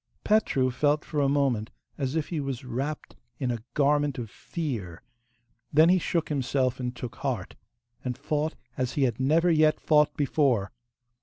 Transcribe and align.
Petru 0.23 0.71
felt 0.71 1.05
for 1.05 1.19
a 1.21 1.29
moment 1.29 1.69
as 1.95 2.15
if 2.15 2.29
he 2.29 2.39
was 2.39 2.65
wrapped 2.65 3.15
in 3.37 3.51
a 3.51 3.61
garment 3.75 4.17
of 4.17 4.31
fear; 4.31 5.03
then 5.71 5.89
he 5.89 5.99
shook 5.99 6.29
himself 6.29 6.79
and 6.79 6.95
took 6.95 7.17
heart, 7.17 7.55
and 8.03 8.17
fought 8.17 8.55
as 8.75 8.93
he 8.93 9.03
had 9.03 9.19
never 9.19 9.51
yet 9.51 9.79
fought 9.79 10.17
before. 10.17 10.71